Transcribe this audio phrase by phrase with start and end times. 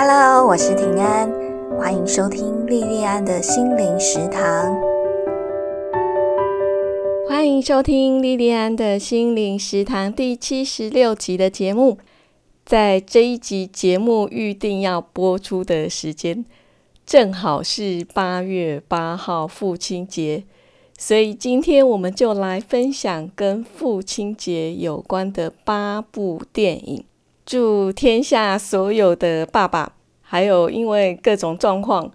[0.00, 1.28] Hello，我是平安，
[1.76, 4.80] 欢迎收听莉莉安的心灵食堂。
[7.28, 11.98] 欢迎收听莉莉安的心灵食堂第七十六集的节目。
[12.64, 16.44] 在这一集节目预定要播出的时间，
[17.04, 20.44] 正好是八月八号父亲节，
[20.96, 27.02] 所以今天我们就来分享跟父亲节有关的八部电影。
[27.48, 32.12] 祝天下所有的爸爸，还有因为各种状况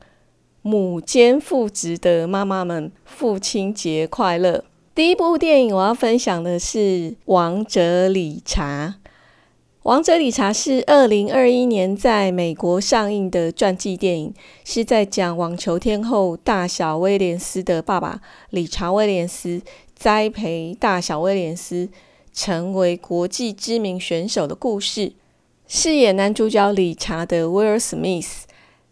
[0.62, 4.64] 母兼父职的妈妈们，父亲节快乐！
[4.94, 6.78] 第一部电影我要分享的是
[7.26, 8.98] 《王者理查》。
[9.82, 19.64] 《王者理查》是二零二一年在美国上映的传记电影，是在讲网球天后大小威廉斯的爸爸理查威廉斯
[19.96, 21.90] 栽培大小威廉斯
[22.32, 25.14] 成为国际知名选手的故事。
[25.68, 28.48] 饰演男主角理查的威尔·史密斯，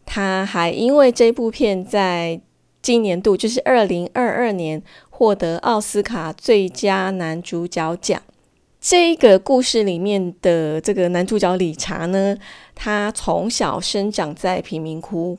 [0.06, 2.42] 他还因为这部片在
[2.82, 8.22] 今年度，就是二零二二年，获得奥斯卡最佳男主角奖。
[8.80, 12.36] 这个故事里面的这个男主角理查呢，
[12.74, 15.38] 他从小生长在贫民窟，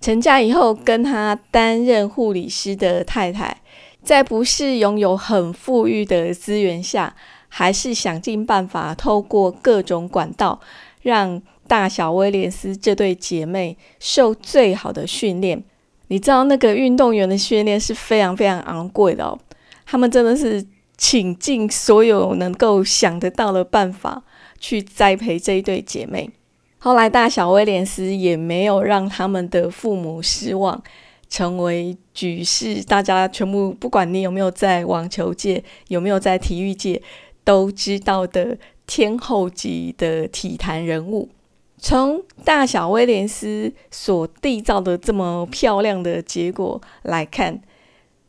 [0.00, 3.60] 成家以后，跟他担任护理师的太太，
[4.02, 7.14] 在不是拥有很富裕的资源下。
[7.48, 10.60] 还是想尽办法透过各种管道，
[11.02, 15.62] 让大小威廉斯这对姐妹受最好的训练。
[16.08, 19.38] 你知道那个运动员的训练是非常非常昂贵的哦，
[19.84, 20.64] 他们真的是
[20.96, 24.22] 倾尽所有能够想得到的办法
[24.58, 26.30] 去栽培这一对姐妹。
[26.78, 30.82] 后来大小威廉斯也没有让他们的父母失望，
[31.28, 37.02] 成为举世大家全部不管你有没有在网球界，有没有在体育界。
[37.48, 41.30] 都知道的天后级的体坛人物，
[41.78, 47.62] 从大小威廉斯所缔造的这么漂亮的结果来看，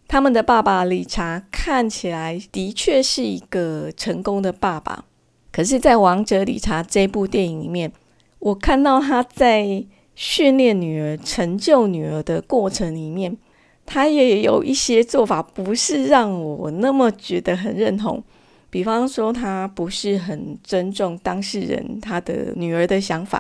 [0.08, 5.04] 他们的爸爸理查看起来的确是一个成功的爸爸。
[5.52, 7.92] 可是，在《王者理查》这部电影里面，
[8.40, 9.84] 我看到他在
[10.16, 13.38] 训练女儿、成就女儿的过程里面，
[13.86, 18.24] 他也有一些做法，不是让我那么觉得很认同。
[18.70, 23.40] 比方说，他不是很尊重当事人他的女儿的想法；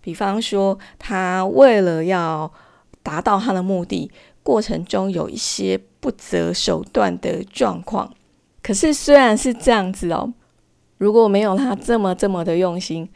[0.00, 2.52] 比方说，他为了要
[3.02, 4.10] 达到他的目的，
[4.42, 8.14] 过程中有一些不择手段的状况。
[8.62, 10.32] 可是，虽然是这样子哦，
[10.98, 13.08] 如果没有他这么这么的用心，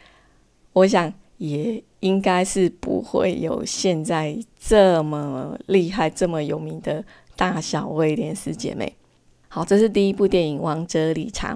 [0.73, 7.05] 我想也应该是不会有现在这么厉害、这么有名的
[7.37, 8.95] 大小威廉斯姐妹。
[9.51, 11.55] 好，这是第一部电影《王者理查》。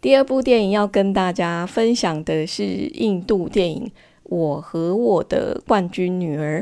[0.00, 3.86] 第二部电影要跟大家分享的是印度电影
[4.22, 6.60] 《我和我的冠军女儿》。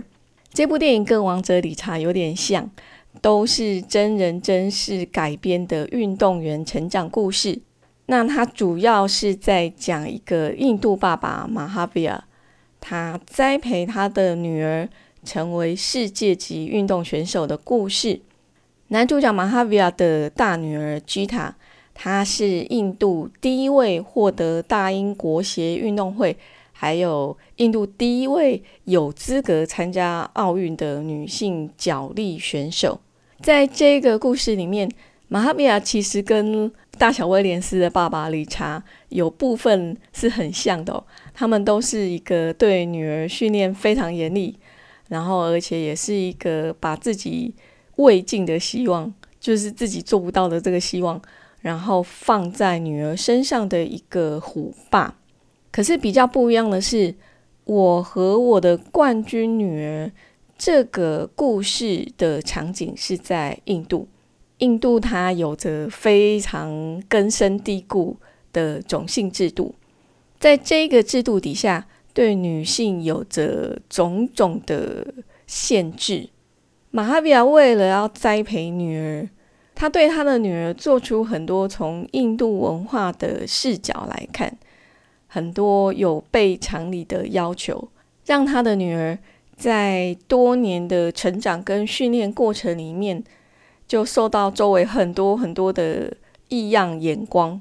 [0.50, 2.70] 这部电影跟《王者理查》有点像，
[3.20, 7.60] 都是真人真事改编的运动员成长故事。
[8.06, 12.24] 那它主要是在讲一个印度爸爸马哈比尔，
[12.80, 14.88] 他栽培他的女儿
[15.22, 18.20] 成为世界级运动选手的故事。
[18.88, 21.56] 男主角马哈维亚的大女儿吉塔，
[21.92, 26.36] 她是印度第一位获得大英国协运动会，
[26.70, 33.00] 还有印度第一位有资格参加奥运的女性脚力选手。
[33.41, 34.88] 在这个故事里面，
[35.26, 41.03] 马哈维亚其实跟大小威廉斯的爸爸理查有部分是很像的，
[41.34, 44.56] 他们都是一个对女儿训练非常严厉，
[45.08, 47.53] 然后而且也是一个把自己。
[47.96, 51.20] 未尽的希望，就是自己做不到的这个希望，
[51.60, 55.16] 然后放在女儿身上的一个虎爸。
[55.70, 57.14] 可是比较不一样的是，
[57.64, 60.10] 我和我的冠军女儿
[60.56, 64.08] 这个故事的场景是在印度。
[64.58, 68.16] 印度它有着非常根深蒂固
[68.54, 69.74] 的种姓制度，
[70.38, 75.12] 在这个制度底下，对女性有着种种的
[75.47, 76.30] 限制。
[76.97, 79.28] 马哈比亚为了要栽培女儿，
[79.75, 84.57] 他对他的女儿做出很多从印度文化的视角来看，
[85.27, 87.91] 很多有悖常理的要求，
[88.25, 89.19] 让他的女儿
[89.54, 93.22] 在多年的成长跟训练过程里面，
[93.87, 96.10] 就受到周围很多很多的
[96.48, 97.60] 异样眼光。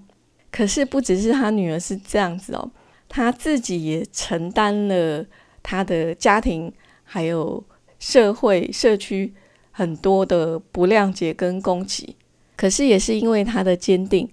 [0.50, 2.72] 可是不只是他女儿是这样子哦，
[3.10, 5.26] 他自己也承担了
[5.62, 6.72] 他的家庭
[7.04, 7.62] 还有。
[8.00, 9.34] 社会社区
[9.72, 12.16] 很多的不谅解跟攻击，
[12.56, 14.30] 可是也是因为他的坚定，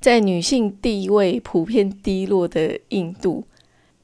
[0.00, 3.44] 在女性地位普遍低落的印度，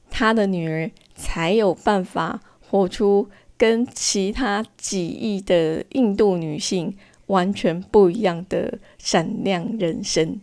[0.09, 6.93] 他的女儿才有办法活出跟其他几亿的印度女性
[7.27, 10.41] 完全不一样的闪亮人生。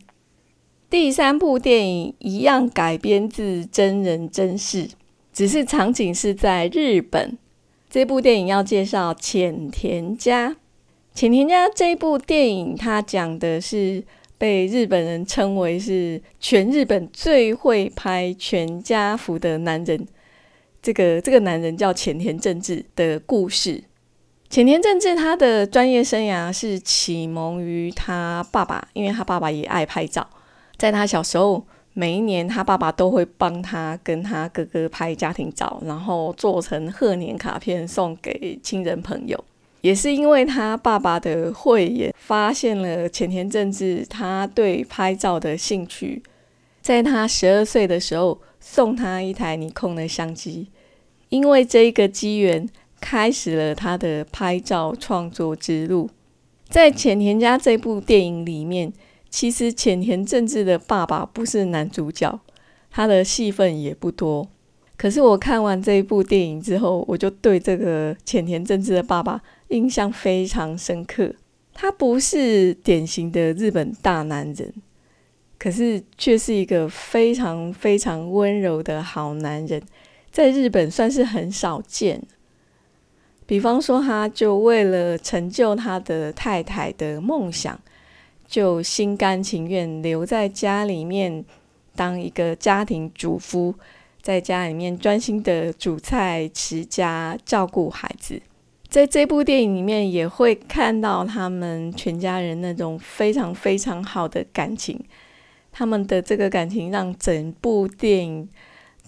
[0.88, 4.88] 第三部电影一样改编自真人真事，
[5.32, 7.36] 只是场景是在日本。
[7.92, 10.56] 这部电影要介绍浅田家。
[11.12, 14.02] 浅田家这部电影，它讲的是
[14.38, 20.08] 被日本人称为是全日本最会拍全家福的男人。
[20.80, 23.84] 这个这个男人叫浅田正治的故事。
[24.48, 30.26] 浅田正治他的专业生涯是启蒙于他爸爸，因为他爸爸也爱拍照。
[30.78, 31.62] 在他小时候，
[31.94, 39.44] 每一年他爸爸都会帮他跟他哥哥拍家庭照，然后做成贺年卡片送给亲人朋友。
[39.82, 46.22] 也是因为他爸爸的慧眼，发现了前田正治他对拍照的兴趣，
[46.80, 50.68] 在他十二岁的时候送他一台尼康的相机，
[51.28, 52.66] 因为这一个机缘，
[53.00, 56.08] 开始了他的拍照创作之路。
[56.70, 58.90] 在浅田家这部电影里面。
[59.32, 62.38] 其实浅田正治的爸爸不是男主角，
[62.90, 64.46] 他的戏份也不多。
[64.98, 71.34] 可是我看完这一部电影之后，我就对这个浅田正治的爸爸印象非常深刻。
[71.72, 74.74] 他不是典型的日本大男人，
[75.58, 79.82] 可是却是一个非常非常温柔的好男人，
[80.30, 82.22] 在日本算是很少见。
[83.46, 87.80] 比方说，他就为了成就他的太太的梦想。
[88.52, 91.42] 就心甘情愿留在家里面
[91.96, 93.74] 当一个家庭主妇，
[94.20, 98.42] 在家里面专心的煮菜、持家、照顾孩子。
[98.90, 105.02] 在这部电影里面，也会看到他们全家人那种非常非常好的感情。
[105.72, 108.46] 他们的这个感情让整部电影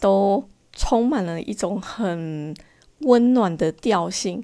[0.00, 0.42] 都
[0.72, 2.56] 充满了一种很
[3.00, 4.42] 温暖的调性，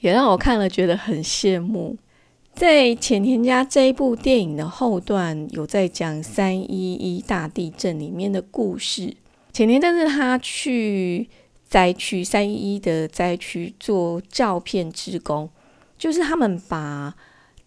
[0.00, 1.96] 也让我看了觉得很羡慕。
[2.60, 9.16] 在浅田家这一部电影的后段，有在讲三一一大地震里面的故事。
[9.50, 11.26] 浅田但是他去
[11.66, 15.48] 灾区三一一的灾区做照片志工，
[15.96, 17.14] 就是他们把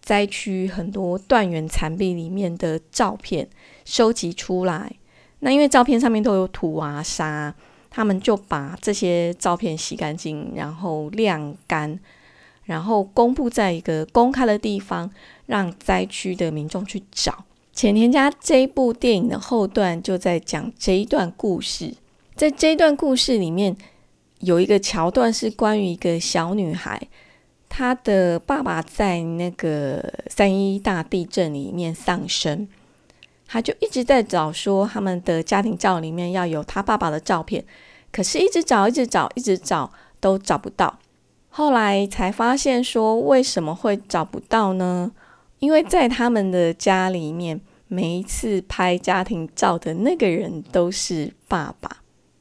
[0.00, 3.48] 灾区很多断垣残壁里面的照片
[3.84, 4.92] 收集出来。
[5.40, 7.52] 那因为照片上面都有土啊沙，
[7.90, 11.98] 他们就把这些照片洗干净，然后晾干。
[12.64, 15.10] 然后公布在一个公开的地方，
[15.46, 17.44] 让灾区的民众去找。
[17.72, 21.94] 浅田家这一部电影的后段就在讲这一段故事。
[22.36, 23.76] 在这一段故事里面，
[24.40, 27.00] 有一个桥段是关于一个小女孩，
[27.68, 32.68] 她的爸爸在那个三一大地震里面丧生，
[33.46, 37.64] 她就一直在找说他们的家庭照里面要有她爸爸的照片，
[38.12, 40.98] 可是一直找，一直找，一直找都找不到。
[41.56, 45.12] 后来才发现，说为什么会找不到呢？
[45.60, 51.98] 因为在他们的家里面，每一次拍家庭照的那个人都是爸爸。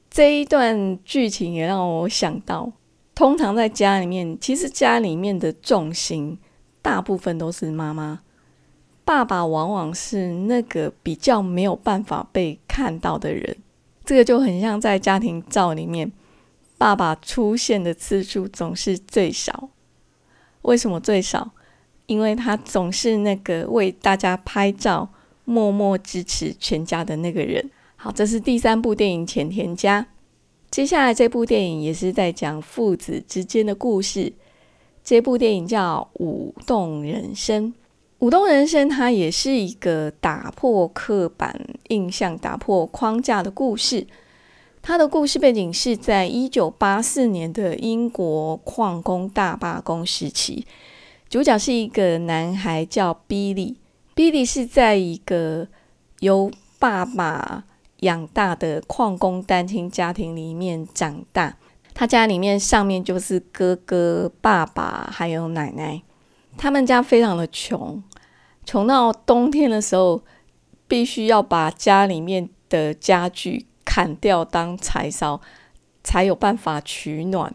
[0.09, 2.71] 这一段剧情也让我想到，
[3.13, 6.39] 通常在家里面，其实家里面的重心
[6.81, 8.21] 大部分都是妈妈，
[9.05, 13.55] 爸爸往往是那个比较没有办法被看到的人。
[14.03, 16.11] 这个就很像在家庭照里面。
[16.83, 19.69] 爸爸出现的次数总是最少，
[20.63, 21.51] 为什么最少？
[22.07, 25.07] 因为他总是那个为大家拍照、
[25.45, 27.71] 默默支持全家的那个人。
[27.95, 30.01] 好，这是第三部电影《浅田家》。
[30.69, 34.33] 接下来这部电影也是在讲父子之间的故事。
[35.05, 37.67] 这部电影叫《舞动人生》。
[38.19, 44.05] 《舞动人生》它也是一个打破刻板印象、打破框架的故事。
[44.85, 50.65] 他的故事背景是在一九八四年的英国矿工大罢工时期，
[51.29, 53.77] 主角是一个男孩叫 Billy。
[54.13, 55.69] Billy 是在一个
[56.19, 57.63] 由爸爸
[58.01, 61.55] 养大的矿工单亲家庭里面长大，
[61.93, 66.01] 他家里面上面就是哥哥、爸爸还有奶奶，
[66.57, 68.03] 他们家非常的穷，
[68.65, 70.21] 穷到冬天的时候
[70.89, 73.67] 必须要把家里面的家具。
[73.93, 75.39] 砍掉当柴烧，
[76.03, 77.53] 才有办法取暖。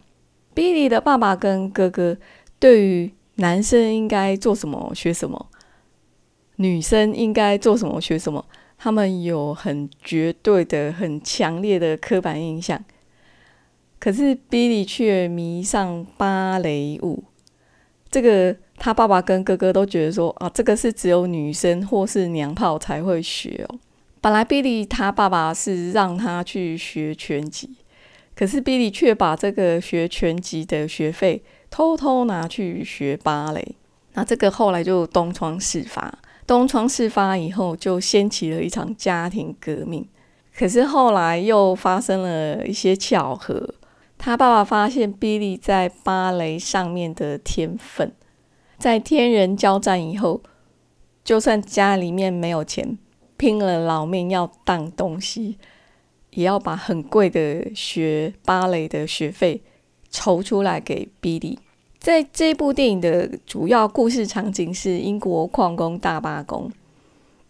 [0.54, 2.16] Billy 的爸爸跟哥哥
[2.60, 5.48] 对于男生应该做什么学什么，
[6.54, 8.46] 女生应该做什么学什么，
[8.78, 12.84] 他们有很绝对的、很强烈的刻板印象。
[13.98, 17.24] 可是 Billy 却迷上芭蕾舞，
[18.12, 23.80] 这个他爸爸跟哥哥都觉得说啊，这个是只有女生或是娘炮才会学哦。
[24.20, 27.76] 本来 Billy 他爸爸是让他去学拳击，
[28.34, 33.76] 可是 Billy 却把这个学拳击的学费偷偷拿去学芭蕾。
[34.14, 40.08] 那这个后来就东窗事发，东窗事发以后就掀起了一场家庭革命。
[40.56, 43.74] 可是后来又发生了一些巧合，
[44.16, 48.12] 他爸爸发现 Billy 在芭蕾上面的天分，
[48.76, 50.42] 在天人交战以后，
[51.22, 52.98] 就算家里面没有钱，
[53.38, 55.56] 拼了老命要当东西，
[56.32, 59.62] 也要把很贵的学芭蕾的学费
[60.10, 61.56] 筹出来给 Billy。
[61.98, 66.70] 在这部电影的主要故事场景是英国矿工大罢工。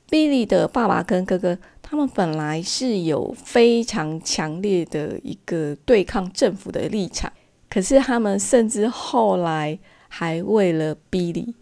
[0.09, 7.31] Billy 的爸爸跟哥哥，他们本来是有非常强烈的一个对抗政府的立场，
[7.69, 9.79] 可是他们甚至后来
[10.09, 11.53] 还为了 Billy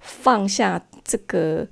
[0.00, 1.68] 放下这个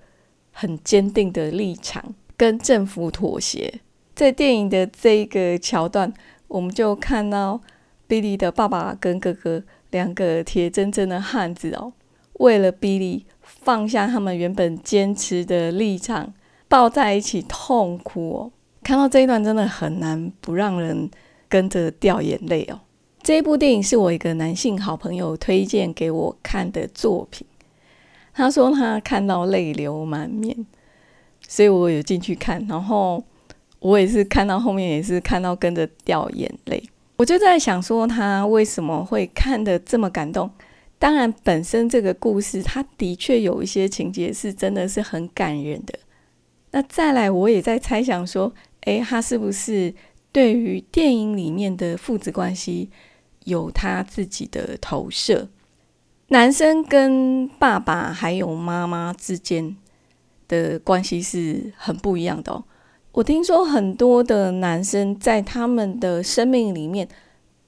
[0.54, 3.80] 很坚定的立场，跟政府妥协。
[4.14, 6.10] 在电影的这一个桥段，
[6.48, 7.60] 我们就看到
[8.08, 9.62] Billy 的爸爸跟哥哥。
[9.90, 11.92] 两个铁铮铮的汉子哦，
[12.40, 16.34] 为了 Billy 放下他们原本坚持的立场，
[16.66, 18.50] 抱在一起痛哭哦。
[18.82, 21.08] 看到这一段真的很难不让人
[21.48, 22.80] 跟着掉眼泪哦。
[23.22, 27.46] 这一部电影是我一个男性好朋友推荐给我看的作品，
[28.34, 30.66] 他说他看到泪流满面，
[31.48, 33.22] 所以我有进去看，然后
[33.78, 36.82] 我也是看到后面也是看到跟着掉眼泪。
[37.16, 40.50] 我就在想说，他为什么会看得这么感动？
[40.98, 45.96] 当然，本身这个故事，他的确有一些情节是真的是很感人的。
[46.72, 49.94] 那再来，我也在猜想说，诶，他是不是
[50.32, 52.90] 对于电影里面的父子关系
[53.44, 55.48] 有他自己的投射？
[56.28, 59.76] 男生跟爸爸还有妈妈之间
[60.48, 62.64] 的关系是很不一样的哦。
[63.12, 67.06] 我听说很多的男生在他们的生命里面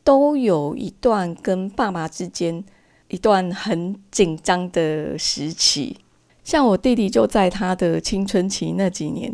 [0.03, 2.65] 都有一段跟爸爸之间
[3.09, 5.99] 一段很紧张的时期，
[6.43, 9.33] 像我弟弟就在他的青春期那几年，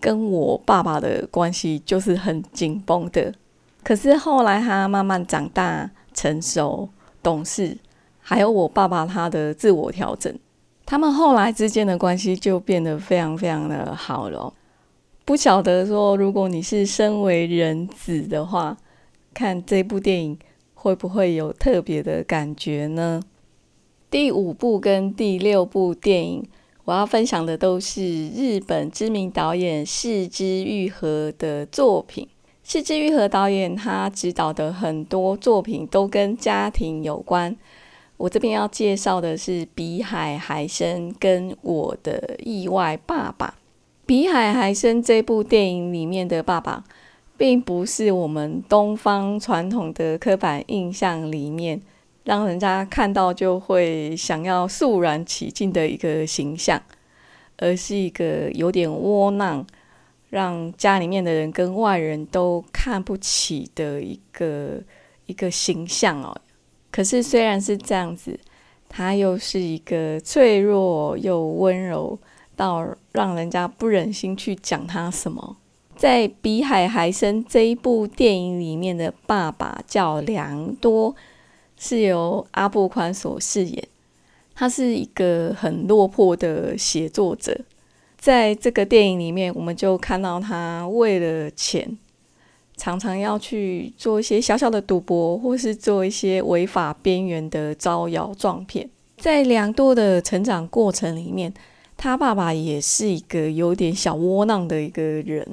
[0.00, 3.32] 跟我爸爸的关系就是很紧绷的。
[3.84, 6.88] 可是后来他慢慢长大、成熟、
[7.22, 7.76] 懂事，
[8.26, 10.34] 还有我爸爸他的自我调整，
[10.86, 14.50] 他们后来之间的关系就变得非常非常的好了。
[15.26, 18.78] 不晓得说，如果你是身为人子的话，
[19.34, 20.38] 看这部电影
[20.72, 23.22] 会不会有特别的感觉呢？
[24.10, 26.48] 第五部跟第六部电影，
[26.86, 32.26] 我要分享的都是日本知名导演四之愈合的作品。
[32.62, 37.54] 四之愈合导演他执导的很多作品都跟家庭有关。
[38.16, 43.48] 我这边要介绍的是《比海还深》跟我的意外爸爸。
[44.06, 46.84] 《比海还深》这部电影里面的爸爸，
[47.36, 51.80] 并不是我们东方传统的刻板印象里面
[52.22, 56.80] 让人家看到就会想要肃然起敬的一个形象，
[57.56, 59.66] 而是一个有点窝囊，
[60.30, 64.80] 让家里面的人跟外人都看不起的一个
[65.26, 66.36] 一个形象哦。
[66.94, 68.38] 可是虽然是这样子，
[68.88, 72.16] 他又是一个脆弱又温柔。
[72.56, 75.56] 到让人家不忍心去讲他什么。
[75.96, 81.16] 在《比海还深》这一部电影里面的爸爸叫梁多，
[81.76, 83.88] 是由阿布宽所饰演。
[84.54, 87.60] 他是一个很落魄的写作者。
[88.16, 91.98] 在这个电影里面，我们就看到他为了钱，
[92.76, 98.88] 常常要去做一些小小的赌博，或是做一些违法边缘的招摇撞骗。
[99.18, 101.52] 在良多的成长过程里面，
[101.96, 105.46] 他爸爸也是一个有点小窝囊的一个人，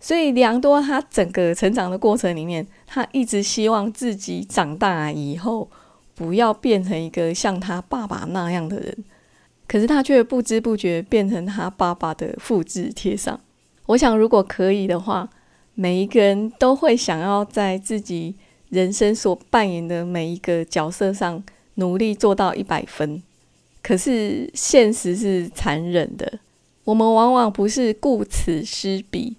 [0.00, 5.68] 所以良多他整个成长的过程里面，他一直希望自己长大以后
[6.14, 9.04] 不要变成一个像他爸爸那样的人，
[9.66, 13.38] 可是他却不知不觉变成他爸爸的复制贴上。
[13.86, 15.28] 我想，如果可以的话，
[15.80, 18.34] 每一个人都会想要在自己
[18.68, 21.40] 人生所扮演的每一个角色上
[21.74, 23.22] 努力做到一百分。
[23.80, 26.40] 可是现实是残忍的，
[26.82, 29.36] 我们往往不是顾此失彼，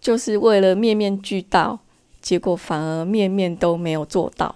[0.00, 1.80] 就是为了面面俱到，
[2.20, 4.54] 结果反而面面都没有做到。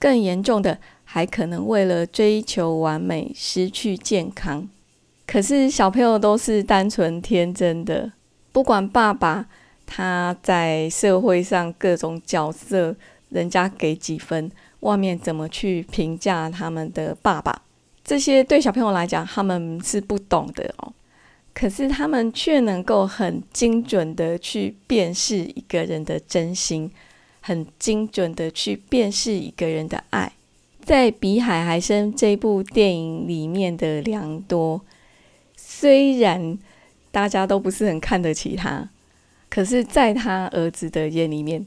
[0.00, 4.68] 更严重的，还可能为了追求完美失去健康。
[5.24, 8.10] 可是小朋友都是单纯天真的，
[8.50, 9.46] 不管爸爸
[9.96, 12.96] 他在社会上各种角色，
[13.28, 17.62] 人家给几分，外面怎么去评价他们的爸爸。
[18.02, 20.92] 这些对小朋友来讲，他们是不懂的哦。
[21.52, 26.90] 可是他们却能够很精准的去辨识一个人的真心，
[27.40, 30.32] 很精准的去辨识一个人的爱。
[30.82, 34.80] 在《比海还深》这部电影里面的良多，
[35.56, 36.58] 虽然
[37.12, 38.90] 大家都不是很看得起他，
[39.54, 41.64] 可是在他儿子的眼里面，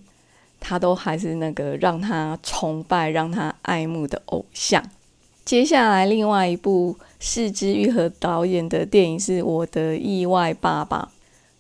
[0.59, 4.83] 他都还是那个让他崇拜、让他爱慕的偶像。
[5.45, 10.97] 接下来，另外一部是之愈和导演的电影是《我的意外爸爸》。《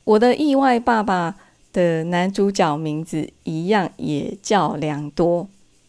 [0.03, 1.31] 我的意外爸爸》
[1.71, 5.47] 的男主角名字一样，也叫良多。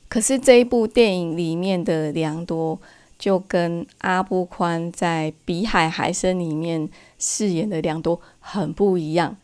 [0.08, 2.78] 可是这一部电影里面的良多，
[3.18, 9.36] 就跟阿布宽在《比海还深》里面饰演的良多很不一样。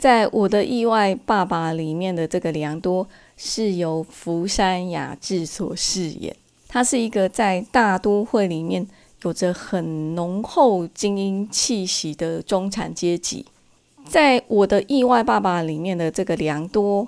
[0.00, 6.34] 在我的意外爸爸里面的这个良多，是由福山雅治所饰演。
[6.66, 8.88] 他是一个在大都会里面
[9.24, 13.44] 有着很浓厚精英气息的中产阶级。
[14.08, 17.06] 在我的意外爸爸里面的这个良多。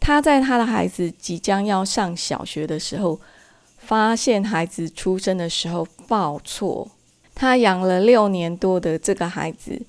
[0.00, 3.20] 他在他的孩子即将要上小学的时候，
[3.76, 6.88] 发现孩子出生的时候报错。
[7.34, 9.82] 他养了六年多的这个孩子，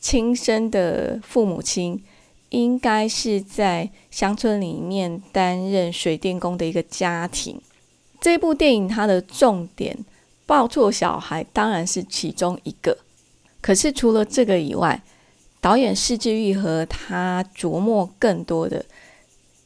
[0.00, 2.02] 亲生的父母亲
[2.48, 7.60] 应该是在乡村里面担任水电工的一个家庭。
[8.20, 9.96] 这部电影它的重点
[10.46, 12.98] 抱错小孩当然是其中一个，
[13.60, 15.02] 可是除了这个以外，
[15.60, 18.84] 导演释志愈和他琢磨更多的。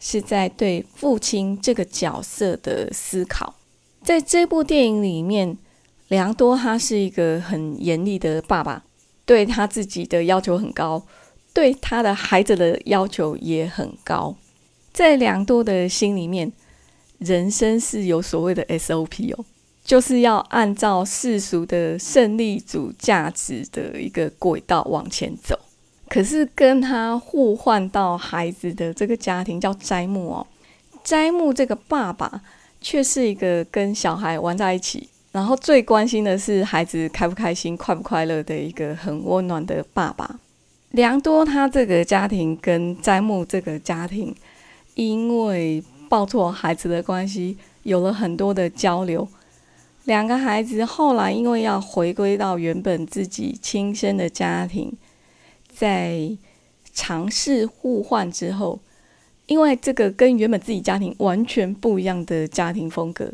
[0.07, 3.55] 是在对父亲这个角色的思考。
[4.03, 5.57] 在这部电影里面，
[6.09, 8.85] 良多他是一个很严厉的爸爸，
[9.27, 11.03] 对他自己的要求很高，
[11.53, 14.37] 对他的孩子的要求也很高。
[14.93, 16.53] 在良多的心里面，
[17.19, 19.45] 人生是有所谓的 SOP 哦，
[19.85, 25.59] 就是要按照世俗的胜利组价值的一个轨道往前走。
[26.09, 30.47] 可是跟他互换到孩子的这个家庭叫斋木哦，
[31.03, 32.43] 斋木这个爸爸
[32.81, 40.39] 却是一个跟小孩玩在一起，然后最关心的是孩子开不开心、快不快乐的一个很温暖的爸爸。
[40.93, 44.33] 良多他这个家庭跟斋木这个家庭，
[44.95, 49.27] 因为抱错孩子的关系，有了很多的交流。
[50.05, 54.97] 两个孩子后来因为要回归到原本自己亲生的家庭。
[55.69, 56.31] 在
[56.93, 58.79] 尝试互换之后，
[59.47, 63.33] 因为这个跟原本自己家庭完全不一样的家庭风格，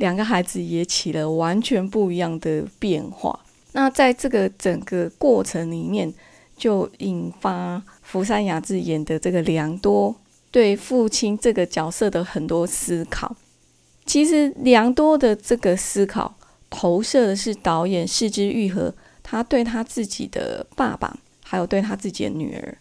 [0.00, 3.38] 两个孩子也起了完全不一样的变化。
[3.70, 6.12] 那在这个整个过程里面，
[6.56, 10.16] 就引发福山雅治演的这个良多
[10.50, 13.36] 对父亲这个角色的很多思考。
[14.04, 16.34] 其实良多的这个思考
[16.68, 21.16] 投射的是导演四之愈合他对他自己的爸爸。
[21.42, 22.78] 还有对他自己的女儿，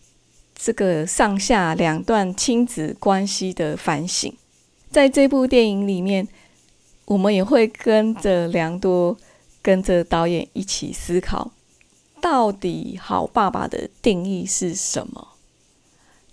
[0.56, 4.32] 这个上下两段亲子关系的反省，
[4.92, 6.28] 在这部电影里面，
[7.10, 9.18] 我们也会跟着良多，
[9.64, 11.50] 跟着导演一起思考，
[12.22, 15.30] 到底好爸爸的定义是什么？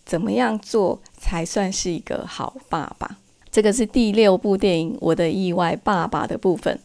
[0.05, 3.17] 怎么样做才算是一个好爸爸？
[3.51, 6.79] 这个是第六部电影《我的意外爸爸》的部分。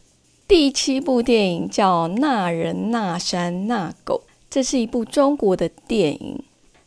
[0.48, 4.24] 第七部电影叫《那人那山那狗》。
[4.50, 6.42] 这是一部中国的电影。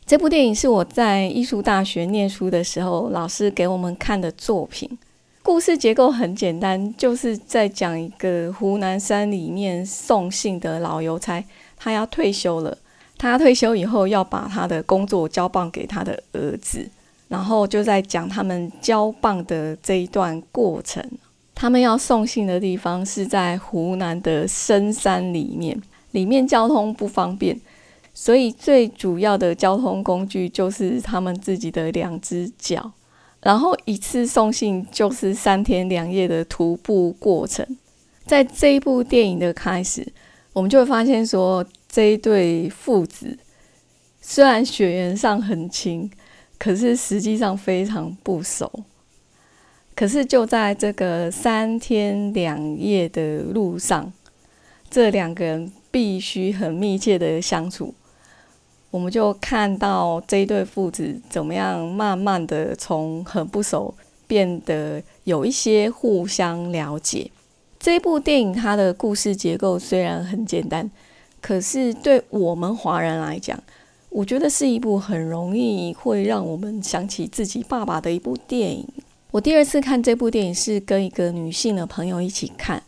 [0.07, 4.99] 这部电影是我在艺术大学念书的时候，老师给我们看的作品。
[5.45, 11.45] 故事结构很简单，就是在讲一个湖南山里面送信的老邮差，
[11.77, 12.79] 他要退休了。
[13.19, 16.89] 他退休以后要把他的工作交棒给他的儿子，
[17.29, 21.07] 然后就在讲他们交棒的这一段过程。
[21.55, 25.79] 他们要送信的地方是在湖南的深山里面。
[26.13, 27.61] 里面交通不方便，
[28.15, 32.93] 所以最主要的交通工具就是他们自己的两只脚。
[33.45, 37.65] 然后一次送信就是三天两夜的徒步过程。
[38.27, 40.13] 在这一部电影的开始，
[40.53, 43.39] 我们就会发现说，这一对父子
[44.21, 46.11] 虽然血缘上很亲，
[46.59, 48.69] 可是实际上非常不熟。
[49.95, 54.13] 可是就在这个三天两夜的路上，
[54.91, 55.73] 这两个人。
[55.95, 57.95] 必须很密切的相处，
[58.95, 63.93] 我们就看到这一对父子怎么样慢慢的从很不熟
[64.29, 67.29] 变得有一些互相了解。
[67.81, 70.89] 这部电影它的故事结构虽然很简单，
[71.41, 73.61] 可是对我们华人来讲，
[74.11, 78.87] 我觉得是一部很容易会让我们想起自己爸爸的一部电影。
[79.33, 82.81] 我第二次看这部电影是跟一个女性的朋友一起看。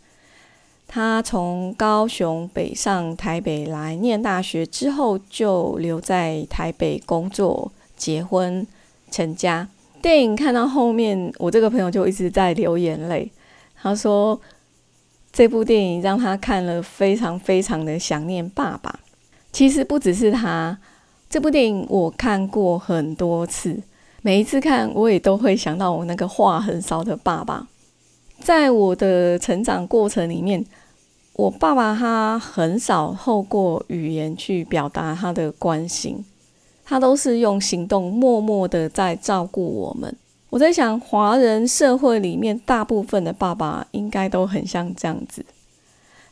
[0.89, 8.67] 他从高雄北上台北来念大学之后，就留在台北工作、结婚、
[9.11, 9.69] 成家。
[10.01, 13.31] 电影看到后面，我这个朋友就一直在流眼泪。
[13.83, 14.41] 他说，
[15.33, 19.01] 这部电影让他看了非常非常的想念爸爸。
[19.53, 20.79] 其实不只是他，
[21.29, 23.83] 这部电影我看过很多次，
[24.23, 27.67] 每一次看我也都会想到我那个话很少的爸爸。
[28.41, 30.65] 在我的成长过程里面，
[31.35, 36.25] 我爸爸他很少透过语言去表达他的关心。
[36.89, 40.17] 他都是用行动默默的在照顾我们。
[40.51, 45.45] 我在想，华人社会里面大部分的爸爸应该都很像这样子，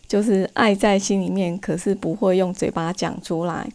[0.07, 3.69] 就是爱在心里面，可是不会用嘴巴讲出来，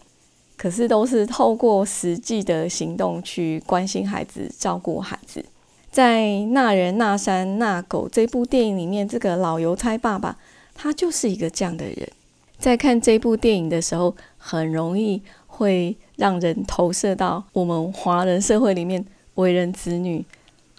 [0.56, 5.44] 可是都是透过实际的行动去关心孩子、照顾孩子。
[5.92, 10.38] 在《那人那山那狗》这部电影里面，这个老邮差爸爸
[10.74, 12.10] 他就是一个这样的人。
[12.58, 15.98] 在看这部电影的时候，很容易会。
[16.20, 20.26] 让人投射到我们华人社会里面，为人子女，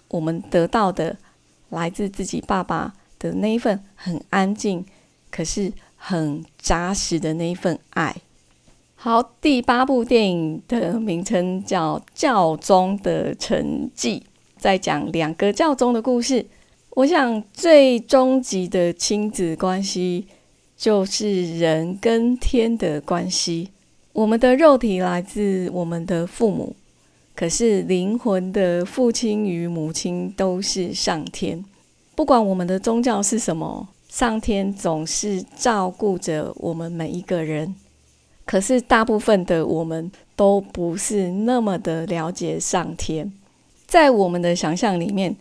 [0.09, 1.17] 我们得到的
[1.69, 4.85] 来自自己爸爸的那一份很安静，
[5.31, 8.15] 可是很扎实的那一份爱。
[8.93, 14.23] 好，第八部电影的名称叫《教宗的成绩》，
[14.61, 16.45] 在讲两个教宗的故事。
[16.91, 20.27] 我想最终极的亲子关系，
[20.77, 23.71] 就是人跟天的关系。
[24.13, 26.75] 我们的肉体来自我们的父母，
[27.35, 31.65] 可是灵魂的父亲与母亲都是上天。
[32.13, 37.73] 不管我们的宗教是什么，上天总是照顾着我们每一个人。
[38.45, 43.33] 可是大部分的我们都不是那么的了解上天。
[43.91, 45.35] 在我们的想象里面，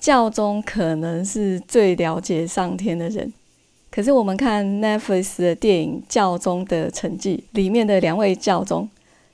[0.00, 3.30] 教宗可能是最了解上天的人。
[3.90, 8.88] 可是我们看 Netflix 的电影《教宗的成绩》里面的两位教宗，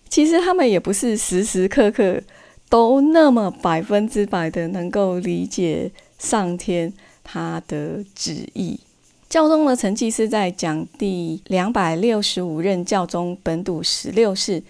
[0.09, 2.21] 其实他们也不是时时刻刻
[2.69, 6.93] 都那么百分之百的能够理解上天
[7.23, 8.81] 他的旨意。
[9.29, 14.61] 教宗的成绩是在讲第两百六十五任教宗本笃十六世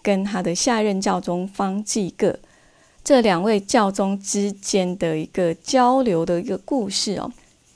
[0.00, 2.38] 跟他的下任教宗方济各
[3.04, 7.30] 这两位教宗之间的一个交流的一个故事哦。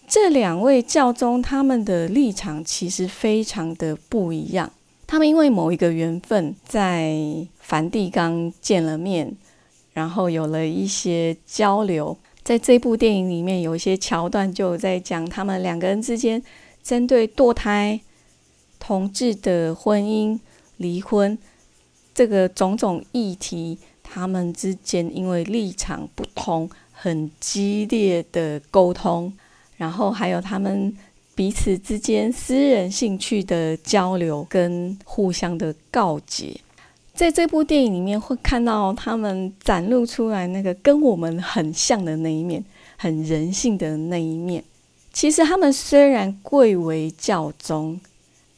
[0.08, 4.72] 这两位教宗，他们的立场其实非常的不一样。
[5.06, 7.14] 他们因为某一个缘分，在
[7.60, 9.36] 梵蒂冈见了面，
[9.92, 12.16] 然后有了一些交流。
[12.42, 16.42] 在这部电影里面，有一些桥段就在讲他们两个人之间
[16.82, 18.00] 针对堕胎、
[18.78, 20.38] 同志的婚姻、
[20.78, 21.36] 离婚
[22.14, 23.78] 这个种种议题，
[24.10, 29.32] 他们之间因为立场不同，很激烈的沟通。
[29.76, 30.92] 然后还有他们
[31.36, 36.58] 彼此之间私人兴趣的交流跟互相的告诫，
[37.14, 42.64] 在这部电影里面会看到他们展露出来那个跟我们很像的那一面，
[42.96, 44.64] 很人性的那一面。
[45.12, 48.00] 其实他们虽然贵为教宗，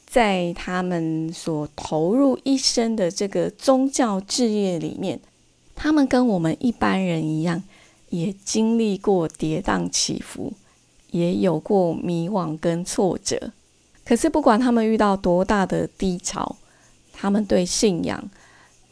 [0.07, 5.21] 在他们所投入一生的这个宗教事业里面，
[5.83, 7.63] 他们跟我们一般人一样，
[8.11, 10.53] 也经历过跌宕起伏。
[11.11, 13.51] 也有过迷惘跟挫折，
[14.05, 16.57] 可是不管他们遇到多大的低潮，
[17.15, 18.31] 他们对信仰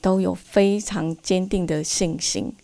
[0.00, 2.54] 都有非常坚定的信心。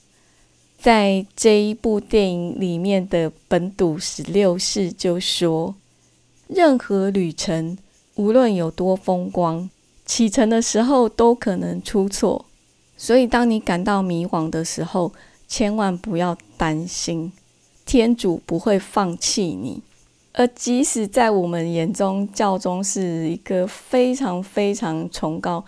[0.79, 5.75] 在这一部电影里面的本笃十六世就说
[6.49, 7.77] ：“任何旅程，
[8.15, 9.69] 无论有多风光，
[10.07, 12.47] 启程的时候都可能出错。
[13.05, 15.13] 所以，当你感到迷惘的时候，
[15.47, 17.31] 千万不要担心。”
[17.85, 19.83] 天主不会放弃你，
[20.33, 25.63] 而即使在我们眼中，教宗是一个非常非常崇高、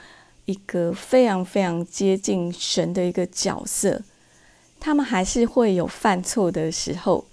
[0.47, 4.01] 一个非常非常接近神的一个角色，
[4.81, 7.27] 他们还是会有犯错的时候。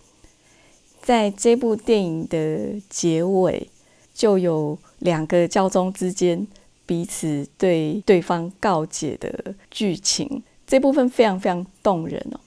[1.02, 3.70] 在这部电影的结尾，
[4.14, 6.46] 就有两个教宗之间
[6.86, 12.40] 彼此对对方告解的剧情，这部分非常非常动人哦。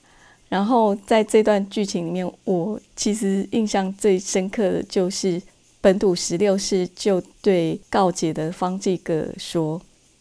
[0.49, 5.43] 然后在这段剧情里面，我其实印象最深刻的就是
[5.81, 9.81] 本土十六世就对告解的方济各说：“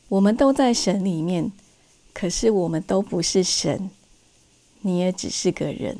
[0.09, 1.51] 我们都在神里面，
[2.13, 3.89] 可是我们都不是神，
[4.81, 5.97] 你也只是个人。”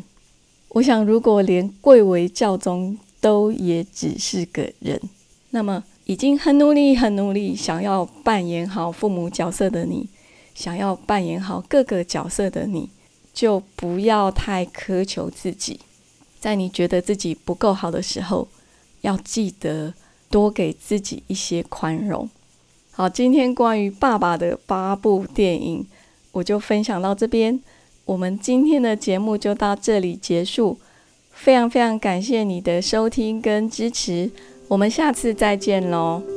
[0.69, 4.99] 我想，如果连贵为教宗都也只是个人，
[5.51, 10.07] 那么已经很努力、很努力，想要扮演好父母角色的你，
[10.55, 12.89] 想要扮演好各个角色的你。
[13.33, 15.81] 就不要太苛求自己，
[16.39, 18.47] 在你觉得自己不够好的时候，
[19.01, 19.93] 要记得
[20.29, 22.29] 多给自己一些宽容。
[22.91, 25.85] 好，今天关于爸爸的八部电影，
[26.31, 27.59] 我就分享到这边。
[28.05, 30.77] 我们今天的节目就到这里结束。
[31.33, 34.31] 非常非常感谢你的收听跟支持，
[34.67, 36.34] 我们下次再见喽。